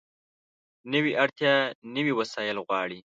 نوې 0.91 1.11
اړتیا 1.23 1.53
نوي 1.95 2.13
وسایل 2.19 2.57
غواړي 2.67 2.99